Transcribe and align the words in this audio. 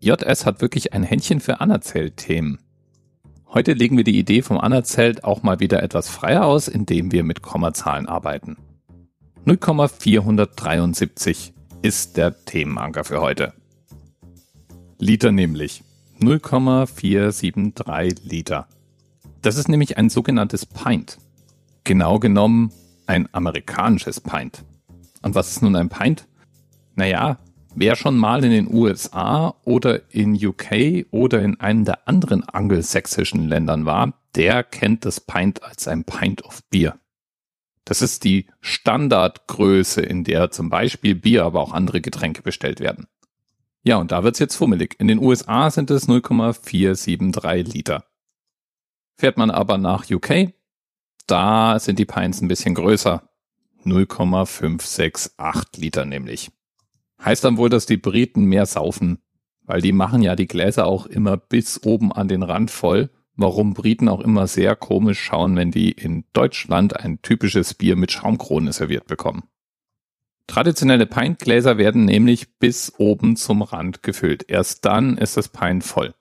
JS 0.00 0.46
hat 0.46 0.60
wirklich 0.60 0.92
ein 0.92 1.02
Händchen 1.02 1.40
für 1.40 1.60
Anerzählt-Themen. 1.60 2.58
Heute 3.48 3.72
legen 3.72 3.96
wir 3.96 4.04
die 4.04 4.18
Idee 4.18 4.42
vom 4.42 4.58
Anerzählt 4.58 5.24
auch 5.24 5.42
mal 5.42 5.58
wieder 5.60 5.82
etwas 5.82 6.08
freier 6.08 6.44
aus, 6.44 6.68
indem 6.68 7.10
wir 7.12 7.24
mit 7.24 7.42
Kommazahlen 7.42 8.06
arbeiten. 8.06 8.56
0,473 9.46 11.54
ist 11.80 12.16
der 12.16 12.44
Themenanker 12.44 13.04
für 13.04 13.20
heute. 13.20 13.52
Liter 14.98 15.30
nämlich. 15.32 15.82
0,473 16.18 18.24
Liter. 18.24 18.66
Das 19.42 19.56
ist 19.56 19.68
nämlich 19.68 19.96
ein 19.96 20.10
sogenanntes 20.10 20.66
Pint. 20.66 21.18
Genau 21.84 22.18
genommen 22.18 22.72
ein 23.06 23.28
amerikanisches 23.32 24.20
Pint. 24.20 24.64
Und 25.22 25.34
was 25.34 25.52
ist 25.52 25.62
nun 25.62 25.76
ein 25.76 25.88
Pint? 25.88 26.26
Naja, 26.94 27.38
wer 27.76 27.94
schon 27.94 28.16
mal 28.16 28.44
in 28.44 28.50
den 28.50 28.72
USA 28.72 29.54
oder 29.64 30.12
in 30.12 30.34
UK 30.34 31.06
oder 31.10 31.42
in 31.42 31.60
einem 31.60 31.84
der 31.84 32.08
anderen 32.08 32.42
angelsächsischen 32.42 33.48
Ländern 33.48 33.86
war, 33.86 34.14
der 34.34 34.64
kennt 34.64 35.04
das 35.04 35.20
Pint 35.20 35.62
als 35.62 35.86
ein 35.86 36.04
Pint 36.04 36.44
of 36.44 36.62
Beer. 36.70 36.98
Das 37.84 38.02
ist 38.02 38.24
die 38.24 38.46
Standardgröße, 38.60 40.00
in 40.00 40.24
der 40.24 40.50
zum 40.50 40.70
Beispiel 40.70 41.14
Bier, 41.14 41.44
aber 41.44 41.60
auch 41.60 41.72
andere 41.72 42.00
Getränke 42.00 42.42
bestellt 42.42 42.80
werden. 42.80 43.06
Ja, 43.84 43.98
und 43.98 44.10
da 44.10 44.24
wird's 44.24 44.40
jetzt 44.40 44.56
fummelig. 44.56 44.96
In 44.98 45.06
den 45.06 45.20
USA 45.20 45.70
sind 45.70 45.92
es 45.92 46.08
0,473 46.08 47.72
Liter. 47.72 48.04
Fährt 49.16 49.36
man 49.36 49.52
aber 49.52 49.78
nach 49.78 50.10
UK, 50.10 50.52
da 51.26 51.78
sind 51.78 51.98
die 51.98 52.04
Pints 52.04 52.40
ein 52.40 52.48
bisschen 52.48 52.74
größer. 52.74 53.28
0,568 53.84 55.80
Liter 55.80 56.04
nämlich. 56.04 56.50
Heißt 57.24 57.44
dann 57.44 57.56
wohl, 57.56 57.70
dass 57.70 57.86
die 57.86 57.96
Briten 57.96 58.44
mehr 58.44 58.66
saufen, 58.66 59.18
weil 59.62 59.80
die 59.80 59.92
machen 59.92 60.22
ja 60.22 60.36
die 60.36 60.46
Gläser 60.46 60.86
auch 60.86 61.06
immer 61.06 61.36
bis 61.36 61.82
oben 61.84 62.12
an 62.12 62.28
den 62.28 62.42
Rand 62.42 62.70
voll. 62.70 63.10
Warum 63.34 63.74
Briten 63.74 64.08
auch 64.08 64.20
immer 64.20 64.46
sehr 64.46 64.76
komisch 64.76 65.20
schauen, 65.20 65.56
wenn 65.56 65.70
die 65.70 65.90
in 65.90 66.24
Deutschland 66.32 66.96
ein 66.96 67.20
typisches 67.20 67.74
Bier 67.74 67.96
mit 67.96 68.12
Schaumkrone 68.12 68.72
serviert 68.72 69.06
bekommen. 69.06 69.44
Traditionelle 70.46 71.06
Pintgläser 71.06 71.76
werden 71.76 72.04
nämlich 72.04 72.58
bis 72.58 72.92
oben 72.98 73.36
zum 73.36 73.62
Rand 73.62 74.02
gefüllt. 74.02 74.44
Erst 74.48 74.84
dann 74.84 75.18
ist 75.18 75.36
das 75.36 75.48
Pint 75.48 75.84
voll. 75.84 76.14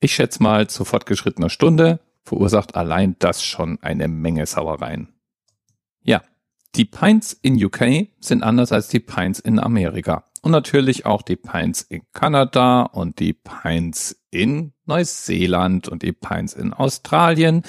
Ich 0.00 0.14
schätze 0.14 0.42
mal, 0.42 0.68
zu 0.68 0.84
fortgeschrittener 0.84 1.50
Stunde 1.50 2.00
verursacht 2.24 2.74
allein 2.74 3.16
das 3.18 3.44
schon 3.44 3.78
eine 3.82 4.08
Menge 4.08 4.46
Sauereien. 4.46 5.08
Ja, 6.02 6.22
die 6.76 6.84
Pints 6.84 7.32
in 7.32 7.62
UK 7.62 8.08
sind 8.20 8.42
anders 8.42 8.72
als 8.72 8.88
die 8.88 9.00
Pints 9.00 9.40
in 9.40 9.58
Amerika. 9.58 10.24
Und 10.42 10.52
natürlich 10.52 11.04
auch 11.04 11.22
die 11.22 11.36
Pints 11.36 11.82
in 11.82 12.02
Kanada 12.12 12.82
und 12.82 13.18
die 13.18 13.34
Pints 13.34 14.22
in 14.30 14.72
Neuseeland 14.86 15.88
und 15.88 16.02
die 16.02 16.12
Pints 16.12 16.54
in 16.54 16.72
Australien 16.72 17.62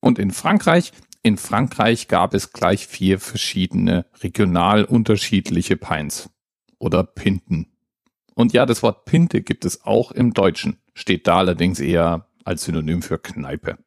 und 0.00 0.18
in 0.18 0.30
Frankreich. 0.30 0.92
In 1.22 1.38
Frankreich 1.38 2.08
gab 2.08 2.34
es 2.34 2.52
gleich 2.52 2.86
vier 2.86 3.18
verschiedene 3.18 4.04
regional 4.22 4.84
unterschiedliche 4.84 5.76
Pints 5.76 6.28
oder 6.78 7.04
Pinten. 7.04 7.72
Und 8.34 8.52
ja, 8.52 8.66
das 8.66 8.82
Wort 8.82 9.06
Pinte 9.06 9.40
gibt 9.40 9.64
es 9.64 9.84
auch 9.84 10.10
im 10.10 10.34
Deutschen, 10.34 10.78
steht 10.92 11.26
da 11.26 11.38
allerdings 11.38 11.80
eher 11.80 12.28
als 12.44 12.64
Synonym 12.64 13.00
für 13.00 13.18
Kneipe. 13.18 13.78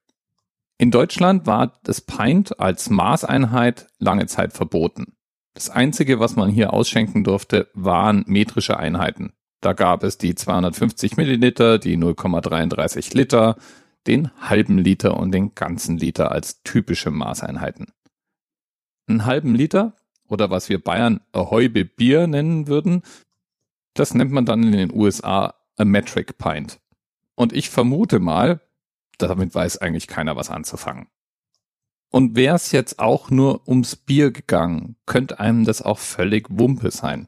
In 0.80 0.92
Deutschland 0.92 1.48
war 1.48 1.80
das 1.84 2.02
Pint 2.02 2.60
als 2.60 2.90
Maßeinheit 2.90 3.88
lange 3.98 4.28
Zeit 4.28 4.54
verboten. 4.54 5.18
Das 5.56 5.72
einzige, 5.72 6.20
was 6.20 6.36
man 6.36 6.52
hier 6.52 6.72
ausschenken 6.72 7.24
durfte, 7.24 7.68
waren 7.74 8.24
metrische 8.28 8.78
Einheiten. 8.78 9.34
Da 9.60 9.74
gab 9.74 10.04
es 10.04 10.20
die 10.20 10.36
250 10.36 11.18
Milliliter, 11.18 11.80
die 11.80 11.98
0,33 11.98 13.18
Liter, 13.18 13.58
den 14.06 14.30
halben 14.40 14.78
Liter 14.78 15.18
und 15.18 15.32
den 15.32 15.56
ganzen 15.56 15.98
Liter 15.98 16.32
als 16.32 16.62
typische 16.62 17.10
Maßeinheiten. 17.10 17.88
Einen 19.08 19.26
halben 19.26 19.56
Liter 19.56 19.96
oder 20.28 20.52
was 20.52 20.70
wir 20.70 20.84
Bayern 20.84 21.22
Ahoibe 21.32 21.86
Bier 21.86 22.28
nennen 22.28 22.68
würden, 22.68 23.02
das 23.96 24.14
nennt 24.14 24.32
man 24.32 24.46
dann 24.46 24.62
in 24.62 24.74
den 24.74 24.94
USA 24.94 25.56
a 25.76 25.86
Metric 25.86 26.38
Pint. 26.38 26.80
Und 27.34 27.52
ich 27.52 27.72
vermute 27.72 28.20
mal, 28.20 28.62
damit 29.18 29.54
weiß 29.54 29.78
eigentlich 29.78 30.08
keiner 30.08 30.36
was 30.36 30.50
anzufangen. 30.50 31.08
Und 32.10 32.36
wäre 32.36 32.56
es 32.56 32.72
jetzt 32.72 33.00
auch 33.00 33.30
nur 33.30 33.68
ums 33.68 33.96
Bier 33.96 34.32
gegangen, 34.32 34.96
könnte 35.06 35.40
einem 35.40 35.66
das 35.66 35.82
auch 35.82 36.00
völlig 36.00 36.48
Wumpe 36.50 36.92
sein. 36.92 37.28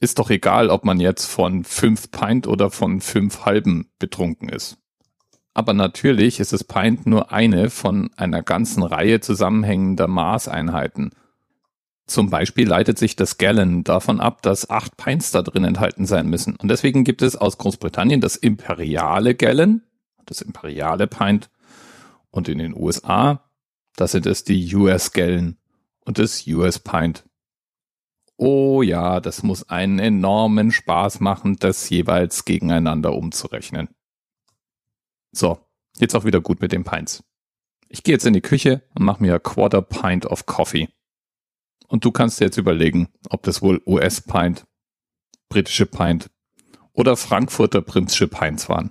Ist 0.00 0.18
doch 0.18 0.28
egal, 0.28 0.70
ob 0.70 0.84
man 0.84 1.00
jetzt 1.00 1.26
von 1.26 1.64
fünf 1.64 2.10
Pint 2.10 2.46
oder 2.46 2.70
von 2.70 3.00
fünf 3.00 3.46
halben 3.46 3.90
betrunken 3.98 4.48
ist. 4.48 4.76
Aber 5.54 5.72
natürlich 5.72 6.40
ist 6.40 6.52
das 6.52 6.64
Pint 6.64 7.06
nur 7.06 7.32
eine 7.32 7.70
von 7.70 8.10
einer 8.16 8.42
ganzen 8.42 8.82
Reihe 8.82 9.20
zusammenhängender 9.20 10.08
Maßeinheiten. 10.08 11.12
Zum 12.06 12.28
Beispiel 12.28 12.68
leitet 12.68 12.98
sich 12.98 13.16
das 13.16 13.38
Gallon 13.38 13.82
davon 13.84 14.20
ab, 14.20 14.42
dass 14.42 14.68
acht 14.68 14.96
Pints 14.96 15.30
da 15.30 15.42
drin 15.42 15.64
enthalten 15.64 16.04
sein 16.04 16.28
müssen. 16.28 16.56
Und 16.56 16.68
deswegen 16.68 17.04
gibt 17.04 17.22
es 17.22 17.36
aus 17.36 17.56
Großbritannien 17.56 18.20
das 18.20 18.36
imperiale 18.36 19.34
Gallon, 19.34 19.82
das 20.26 20.40
imperiale 20.40 21.06
Pint. 21.06 21.50
Und 22.30 22.48
in 22.48 22.58
den 22.58 22.76
USA, 22.76 23.48
da 23.96 24.08
sind 24.08 24.26
es 24.26 24.44
die 24.44 24.74
US 24.74 25.12
Gallon 25.12 25.56
und 26.04 26.18
das 26.18 26.46
US 26.46 26.78
Pint. 26.78 27.24
Oh 28.36 28.82
ja, 28.82 29.20
das 29.20 29.42
muss 29.42 29.68
einen 29.68 29.98
enormen 30.00 30.72
Spaß 30.72 31.20
machen, 31.20 31.56
das 31.60 31.88
jeweils 31.88 32.44
gegeneinander 32.44 33.14
umzurechnen. 33.14 33.88
So, 35.32 35.58
jetzt 35.98 36.16
auch 36.16 36.24
wieder 36.24 36.40
gut 36.40 36.60
mit 36.60 36.72
den 36.72 36.84
Pints. 36.84 37.22
Ich 37.88 38.02
gehe 38.02 38.14
jetzt 38.14 38.26
in 38.26 38.32
die 38.32 38.40
Küche 38.40 38.82
und 38.94 39.04
mache 39.04 39.22
mir 39.22 39.34
a 39.34 39.38
Quarter 39.38 39.82
Pint 39.82 40.26
of 40.26 40.46
Coffee. 40.46 40.88
Und 41.86 42.04
du 42.04 42.10
kannst 42.10 42.40
dir 42.40 42.46
jetzt 42.46 42.56
überlegen, 42.56 43.08
ob 43.30 43.44
das 43.44 43.62
wohl 43.62 43.80
US 43.86 44.20
Pint, 44.20 44.66
britische 45.48 45.86
Pint 45.86 46.30
oder 46.92 47.16
Frankfurter 47.16 47.82
Primsche 47.82 48.26
Pints 48.26 48.68
waren. 48.68 48.90